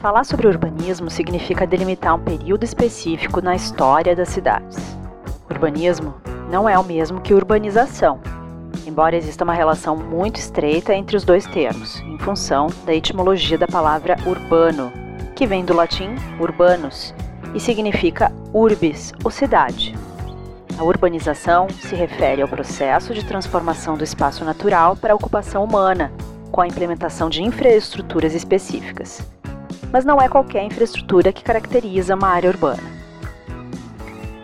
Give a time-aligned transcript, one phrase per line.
[0.00, 4.78] Falar sobre urbanismo significa delimitar um período específico na história das cidades.
[5.50, 6.14] Urbanismo
[6.50, 8.18] não é o mesmo que urbanização,
[8.86, 13.66] embora exista uma relação muito estreita entre os dois termos, em função da etimologia da
[13.66, 14.90] palavra urbano,
[15.36, 17.14] que vem do latim urbanus
[17.54, 19.94] e significa urbis, ou cidade.
[20.78, 26.10] A urbanização se refere ao processo de transformação do espaço natural para a ocupação humana,
[26.50, 29.22] com a implementação de infraestruturas específicas
[29.92, 33.00] mas não é qualquer infraestrutura que caracteriza uma área urbana.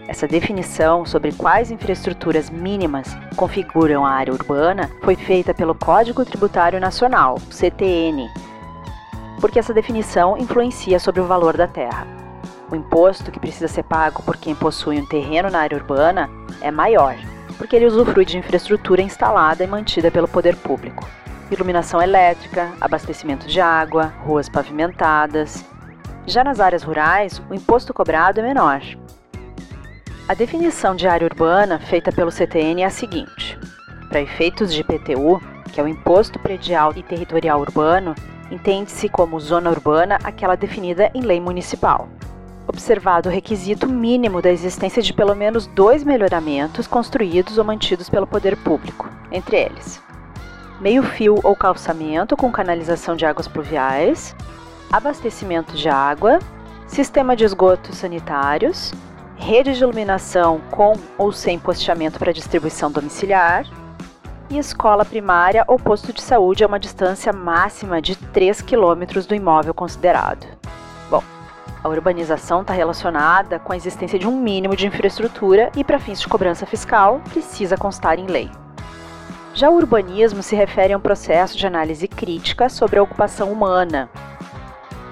[0.09, 6.81] Essa definição sobre quais infraestruturas mínimas configuram a área urbana foi feita pelo Código Tributário
[6.81, 8.29] Nacional, CTN,
[9.41, 12.07] porque essa definição influencia sobre o valor da terra.
[12.71, 16.71] O imposto que precisa ser pago por quem possui um terreno na área urbana é
[16.71, 17.17] maior,
[17.59, 21.07] porque ele usufrui de infraestrutura instalada e mantida pelo poder público
[21.51, 25.65] iluminação elétrica, abastecimento de água, ruas pavimentadas.
[26.27, 28.81] Já nas áreas rurais, o imposto cobrado é menor.
[30.29, 33.59] A definição de área urbana feita pelo CTN é a seguinte:
[34.09, 35.41] para efeitos de IPTU,
[35.73, 38.15] que é o Imposto Predial e Territorial Urbano,
[38.51, 42.09] entende-se como zona urbana aquela definida em lei municipal.
[42.67, 48.27] Observado o requisito mínimo da existência de pelo menos dois melhoramentos construídos ou mantidos pelo
[48.27, 50.05] poder público, entre eles
[50.81, 54.35] meio-fio ou calçamento com canalização de águas pluviais,
[54.93, 56.39] abastecimento de água,
[56.87, 58.93] sistema de esgotos sanitários,
[59.37, 63.67] rede de iluminação com ou sem posteamento para distribuição domiciliar
[64.49, 69.35] e escola primária ou posto de saúde a uma distância máxima de 3 km do
[69.35, 70.47] imóvel considerado.
[71.11, 71.23] Bom,
[71.83, 76.21] a urbanização está relacionada com a existência de um mínimo de infraestrutura e, para fins
[76.21, 78.51] de cobrança fiscal, precisa constar em lei.
[79.57, 84.07] Já o urbanismo se refere a um processo de análise crítica sobre a ocupação humana.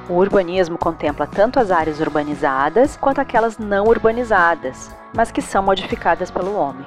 [0.07, 6.31] O urbanismo contempla tanto as áreas urbanizadas quanto aquelas não urbanizadas, mas que são modificadas
[6.31, 6.87] pelo homem.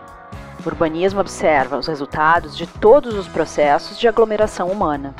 [0.63, 5.15] O urbanismo observa os resultados de todos os processos de aglomeração humana.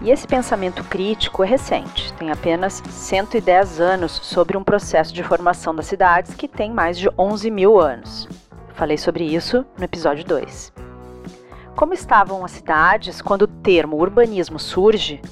[0.00, 5.74] E esse pensamento crítico é recente, tem apenas 110 anos sobre um processo de formação
[5.74, 8.26] das cidades que tem mais de 11 mil anos.
[8.74, 10.72] Falei sobre isso no episódio 2.
[11.76, 15.22] Como estavam as cidades quando o termo urbanismo surge?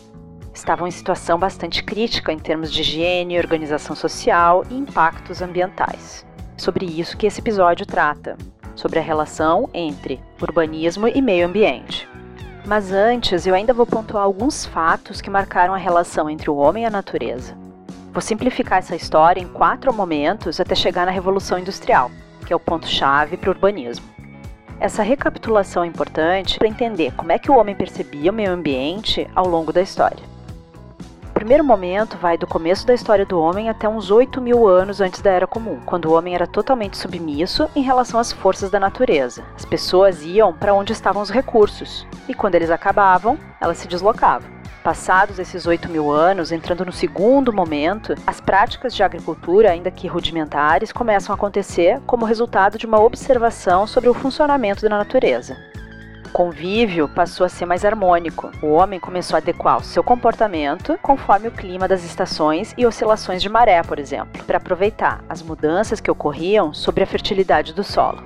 [0.54, 6.25] Estavam em situação bastante crítica em termos de higiene, organização social e impactos ambientais.
[6.56, 8.36] Sobre isso que esse episódio trata,
[8.76, 12.08] sobre a relação entre urbanismo e meio ambiente.
[12.64, 16.84] Mas antes, eu ainda vou pontuar alguns fatos que marcaram a relação entre o homem
[16.84, 17.56] e a natureza.
[18.12, 22.08] Vou simplificar essa história em quatro momentos até chegar na Revolução Industrial,
[22.44, 24.06] que é o ponto-chave para o urbanismo.
[24.80, 29.28] Essa recapitulação é importante para entender como é que o homem percebia o meio ambiente
[29.34, 30.32] ao longo da história.
[31.28, 35.00] O primeiro momento vai do começo da história do homem até uns 8 mil anos
[35.00, 38.78] antes da Era Comum, quando o homem era totalmente submisso em relação às forças da
[38.78, 39.44] natureza.
[39.56, 44.62] As pessoas iam para onde estavam os recursos, e quando eles acabavam, elas se deslocavam.
[44.82, 50.09] Passados esses 8 mil anos, entrando no segundo momento, as práticas de agricultura, ainda que
[50.09, 55.56] rudimentares, começam a acontecer como resultado de uma observação sobre o funcionamento da natureza.
[56.26, 58.50] O convívio passou a ser mais harmônico.
[58.60, 63.41] O homem começou a adequar o seu comportamento conforme o clima das estações e oscilações
[63.41, 68.20] de maré, por exemplo, para aproveitar as mudanças que ocorriam sobre a fertilidade do solo.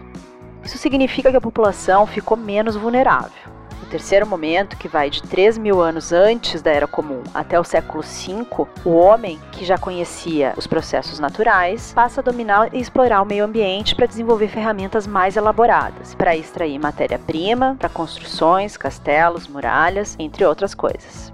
[0.64, 3.55] Isso significa que a população ficou menos vulnerável.
[3.80, 7.64] No terceiro momento, que vai de 3 mil anos antes da Era Comum até o
[7.64, 13.22] século V, o homem, que já conhecia os processos naturais, passa a dominar e explorar
[13.22, 20.16] o meio ambiente para desenvolver ferramentas mais elaboradas, para extrair matéria-prima para construções, castelos, muralhas,
[20.18, 21.32] entre outras coisas.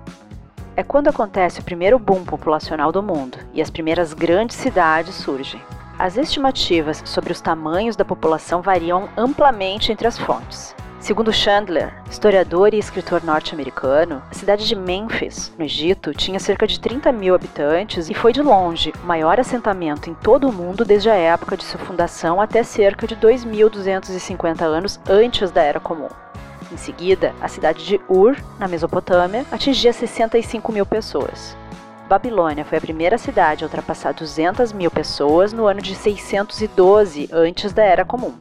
[0.75, 5.61] É quando acontece o primeiro boom populacional do mundo e as primeiras grandes cidades surgem.
[5.99, 10.75] As estimativas sobre os tamanhos da população variam amplamente entre as fontes.
[11.03, 16.79] Segundo Chandler, historiador e escritor norte-americano, a cidade de Memphis, no Egito, tinha cerca de
[16.79, 21.11] 30 mil habitantes e foi de longe o maior assentamento em todo o mundo desde
[21.11, 26.09] a época de sua fundação até cerca de 2.250 anos antes da Era Comum.
[26.71, 31.57] Em seguida, a cidade de Ur, na Mesopotâmia, atingia 65 mil pessoas.
[32.09, 37.73] Babilônia foi a primeira cidade a ultrapassar 200 mil pessoas no ano de 612 antes
[37.73, 38.35] da Era Comum.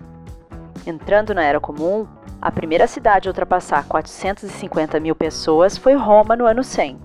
[0.86, 2.07] Entrando na Era Comum,
[2.42, 6.98] a primeira cidade a ultrapassar 450 mil pessoas foi Roma no ano 100.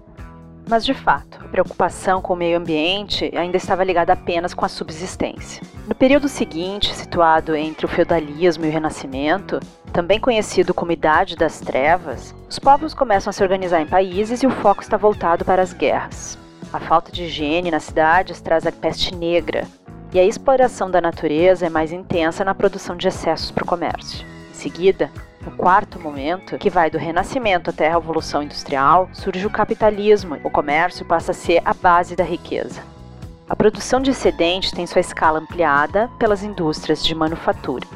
[0.68, 4.68] Mas, de fato, a preocupação com o meio ambiente ainda estava ligada apenas com a
[4.68, 5.62] subsistência.
[5.86, 9.60] No período seguinte, situado entre o feudalismo e o renascimento,
[9.92, 14.46] também conhecido como Idade das Trevas, os povos começam a se organizar em países e
[14.46, 16.36] o foco está voltado para as guerras.
[16.72, 19.64] A falta de higiene nas cidades traz a peste negra,
[20.12, 24.35] e a exploração da natureza é mais intensa na produção de excessos para o comércio.
[24.66, 30.40] Seguida, no quarto momento, que vai do Renascimento até a Revolução Industrial, surge o capitalismo.
[30.42, 32.82] O comércio passa a ser a base da riqueza.
[33.48, 37.86] A produção de excedente tem sua escala ampliada pelas indústrias de manufatura.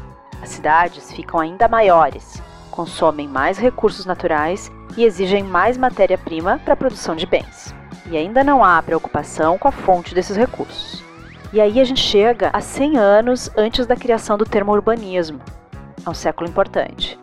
[0.41, 2.41] As cidades ficam ainda maiores,
[2.71, 7.75] consomem mais recursos naturais e exigem mais matéria-prima para a produção de bens.
[8.09, 11.03] E ainda não há preocupação com a fonte desses recursos.
[11.53, 15.41] E aí a gente chega a 100 anos antes da criação do termo urbanismo.
[16.05, 17.19] É um século importante.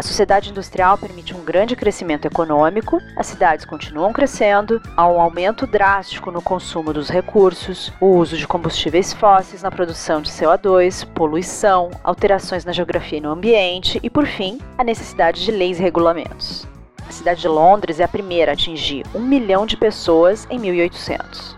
[0.00, 5.66] A sociedade industrial permite um grande crescimento econômico, as cidades continuam crescendo, há um aumento
[5.66, 11.90] drástico no consumo dos recursos, o uso de combustíveis fósseis na produção de CO2, poluição,
[12.02, 16.66] alterações na geografia e no ambiente e, por fim, a necessidade de leis e regulamentos.
[17.06, 21.56] A cidade de Londres é a primeira a atingir um milhão de pessoas em 1800.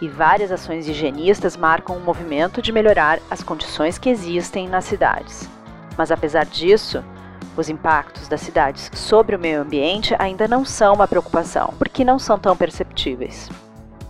[0.00, 4.84] E várias ações higienistas marcam o um movimento de melhorar as condições que existem nas
[4.84, 5.48] cidades.
[5.98, 7.04] Mas apesar disso,
[7.56, 12.20] os impactos das cidades sobre o meio ambiente ainda não são uma preocupação, porque não
[12.20, 13.50] são tão perceptíveis.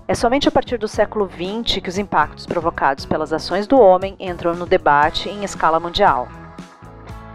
[0.06, 4.14] É somente a partir do século XX que os impactos provocados pelas ações do homem
[4.20, 6.28] entram no debate em escala mundial.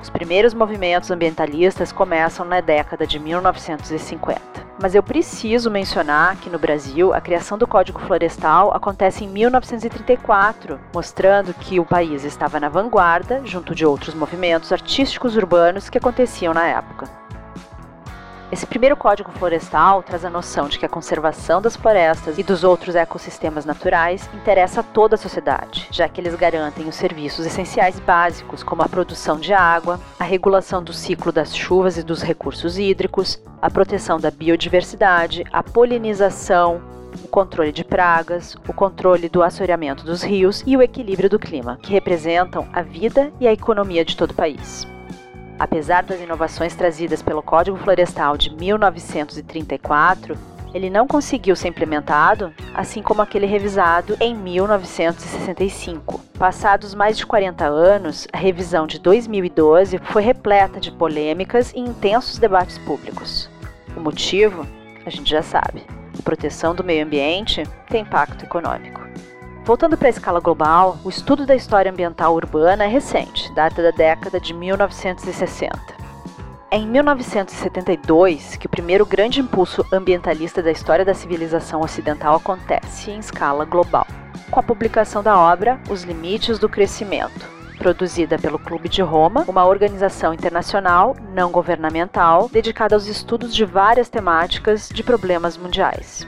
[0.02, 4.62] Os primeiros movimentos ambientalistas começam na década de 1950.
[4.81, 10.80] Mas eu preciso mencionar que no Brasil a criação do Código Florestal acontece em 1934,
[10.94, 16.54] mostrando que o país estava na vanguarda junto de outros movimentos artísticos urbanos que aconteciam
[16.54, 17.23] na época.
[18.54, 22.64] Esse primeiro Código Florestal traz a noção de que a conservação das florestas e dos
[22.64, 28.00] outros ecossistemas naturais interessa a toda a sociedade, já que eles garantem os serviços essenciais
[28.00, 32.78] básicos, como a produção de água, a regulação do ciclo das chuvas e dos recursos
[32.78, 36.80] hídricos, a proteção da biodiversidade, a polinização,
[37.26, 41.80] o controle de pragas, o controle do assoreamento dos rios e o equilíbrio do clima,
[41.82, 44.93] que representam a vida e a economia de todo o país.
[45.60, 50.38] Apesar das inovações trazidas pelo Código Florestal de 1934,
[50.74, 56.20] ele não conseguiu ser implementado, assim como aquele revisado em 1965.
[56.38, 62.40] Passados mais de 40 anos, a revisão de 2012 foi repleta de polêmicas e intensos
[62.40, 63.50] debates públicos.
[63.96, 64.66] O motivo,
[65.06, 65.86] a gente já sabe:
[66.18, 69.02] a proteção do meio ambiente tem impacto econômico.
[69.65, 73.92] Voltando para a escala global, o estudo da história ambiental urbana é recente, data da
[73.92, 75.80] década de 1960.
[76.69, 83.10] É em 1972 que o primeiro grande impulso ambientalista da história da civilização ocidental acontece
[83.10, 84.06] em escala global,
[84.51, 89.66] com a publicação da obra Os Limites do Crescimento, produzida pelo Clube de Roma, uma
[89.66, 96.27] organização internacional não governamental dedicada aos estudos de várias temáticas de problemas mundiais.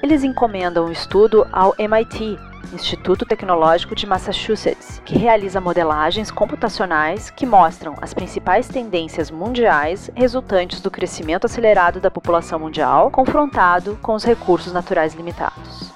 [0.00, 2.38] Eles encomendam o estudo ao MIT,
[2.72, 10.80] Instituto Tecnológico de Massachusetts, que realiza modelagens computacionais que mostram as principais tendências mundiais resultantes
[10.80, 15.92] do crescimento acelerado da população mundial confrontado com os recursos naturais limitados.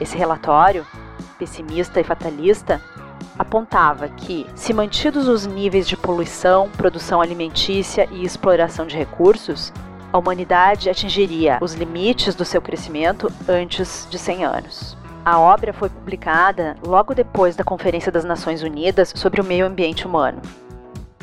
[0.00, 0.84] Esse relatório,
[1.38, 2.82] pessimista e fatalista,
[3.38, 9.72] apontava que, se mantidos os níveis de poluição, produção alimentícia e exploração de recursos,
[10.12, 15.01] a humanidade atingiria os limites do seu crescimento antes de 100 anos.
[15.24, 20.04] A obra foi publicada logo depois da Conferência das Nações Unidas sobre o Meio Ambiente
[20.04, 20.42] Humano.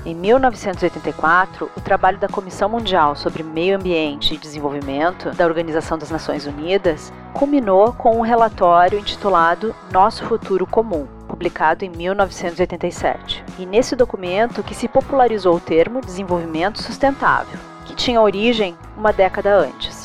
[0.06, 6.10] Em 1984, o trabalho da Comissão Mundial sobre Meio Ambiente e Desenvolvimento da Organização das
[6.10, 13.44] Nações Unidas culminou com um relatório intitulado Nosso Futuro Comum, publicado em 1987.
[13.60, 19.54] E nesse documento que se popularizou o termo desenvolvimento sustentável, que tinha origem uma década
[19.54, 19.99] antes.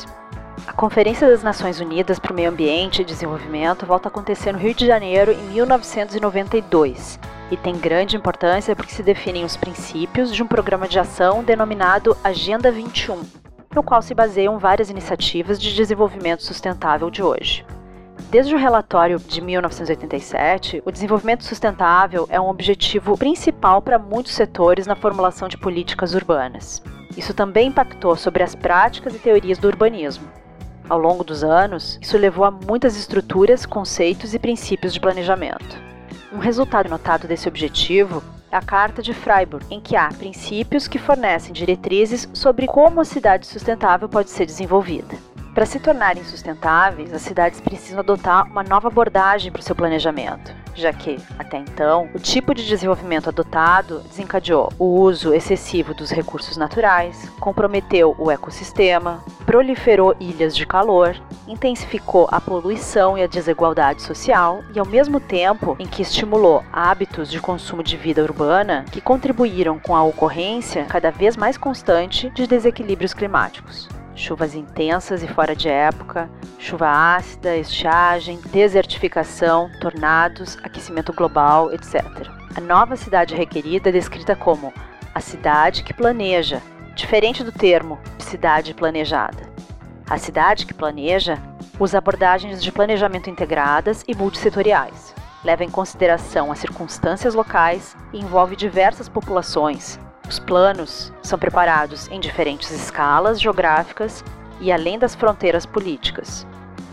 [0.73, 4.73] Conferência das Nações Unidas para o Meio Ambiente e Desenvolvimento volta a acontecer no Rio
[4.73, 7.19] de Janeiro em 1992
[7.49, 12.17] e tem grande importância porque se definem os princípios de um programa de ação denominado
[12.23, 13.21] Agenda 21,
[13.73, 17.65] no qual se baseiam várias iniciativas de desenvolvimento sustentável de hoje.
[18.29, 24.87] Desde o relatório de 1987, o desenvolvimento sustentável é um objetivo principal para muitos setores
[24.87, 26.81] na formulação de políticas urbanas.
[27.15, 30.27] Isso também impactou sobre as práticas e teorias do urbanismo.
[30.87, 35.77] Ao longo dos anos, isso levou a muitas estruturas, conceitos e princípios de planejamento.
[36.31, 40.99] Um resultado notado desse objetivo é a Carta de Freiburg, em que há princípios que
[40.99, 45.15] fornecem diretrizes sobre como a cidade sustentável pode ser desenvolvida.
[45.55, 50.53] Para se tornarem sustentáveis, as cidades precisam adotar uma nova abordagem para o seu planejamento,
[50.75, 56.57] já que, até então, o tipo de desenvolvimento adotado desencadeou o uso excessivo dos recursos
[56.57, 61.15] naturais, comprometeu o ecossistema, proliferou ilhas de calor,
[61.47, 67.31] intensificou a poluição e a desigualdade social e, ao mesmo tempo em que estimulou hábitos
[67.31, 72.45] de consumo de vida urbana que contribuíram com a ocorrência cada vez mais constante de
[72.45, 81.71] desequilíbrios climáticos chuvas intensas e fora de época, chuva ácida, estiagem, desertificação, tornados, aquecimento global,
[81.73, 82.03] etc.
[82.55, 84.73] A nova cidade requerida é descrita como
[85.13, 86.61] a cidade que planeja,
[86.95, 89.53] diferente do termo cidade planejada.
[90.09, 91.37] A cidade que planeja
[91.79, 95.13] usa abordagens de planejamento integradas e multissetoriais.
[95.43, 102.19] Leva em consideração as circunstâncias locais e envolve diversas populações, os planos são preparados em
[102.19, 104.23] diferentes escalas geográficas
[104.59, 106.45] e além das fronteiras políticas.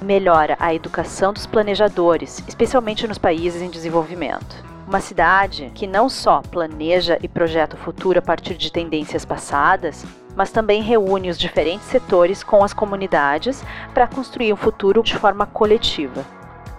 [0.02, 4.72] Melhora a educação dos planejadores, especialmente nos países em desenvolvimento.
[4.86, 10.04] Uma cidade que não só planeja e projeta o futuro a partir de tendências passadas,
[10.34, 13.62] mas também reúne os diferentes setores com as comunidades
[13.94, 16.24] para construir um futuro de forma coletiva.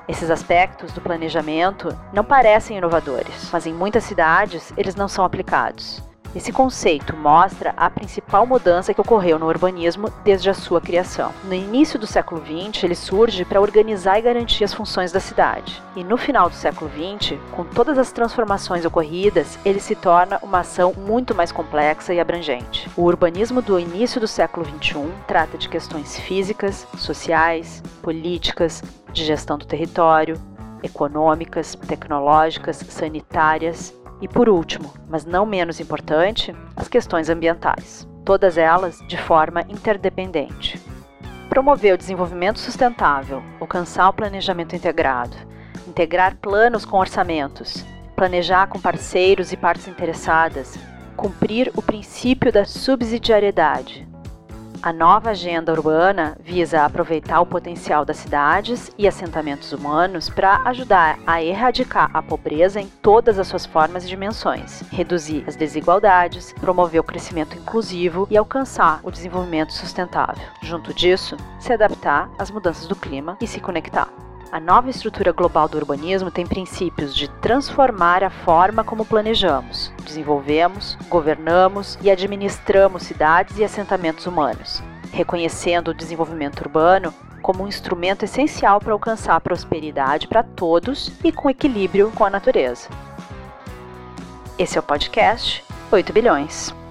[0.07, 6.03] Esses aspectos do planejamento não parecem inovadores, mas em muitas cidades eles não são aplicados.
[6.35, 11.31] Esse conceito mostra a principal mudança que ocorreu no urbanismo desde a sua criação.
[11.43, 15.81] No início do século XX, ele surge para organizar e garantir as funções da cidade.
[15.95, 20.59] E no final do século XX, com todas as transformações ocorridas, ele se torna uma
[20.59, 22.89] ação muito mais complexa e abrangente.
[22.97, 29.55] O urbanismo do início do século XXI trata de questões físicas, sociais, políticas, de gestão
[29.55, 30.41] do território,
[30.81, 38.99] econômicas, tecnológicas, sanitárias e por último, mas não menos importante, as questões ambientais, todas elas
[39.07, 40.79] de forma interdependente.
[41.49, 45.35] Promover o desenvolvimento sustentável, alcançar o planejamento integrado,
[45.87, 50.77] integrar planos com orçamentos, planejar com parceiros e partes interessadas,
[51.15, 54.07] cumprir o princípio da subsidiariedade,
[54.83, 61.17] a nova agenda urbana visa aproveitar o potencial das cidades e assentamentos humanos para ajudar
[61.25, 66.99] a erradicar a pobreza em todas as suas formas e dimensões, reduzir as desigualdades, promover
[66.99, 70.45] o crescimento inclusivo e alcançar o desenvolvimento sustentável.
[70.61, 74.09] Junto disso, se adaptar às mudanças do clima e se conectar.
[74.53, 80.95] A nova estrutura global do urbanismo tem princípios de transformar a forma como planejamos, desenvolvemos,
[81.09, 88.79] governamos e administramos cidades e assentamentos humanos, reconhecendo o desenvolvimento urbano como um instrumento essencial
[88.79, 92.89] para alcançar a prosperidade para todos e com equilíbrio com a natureza.
[94.59, 96.82] Esse é o podcast 8 bilhões.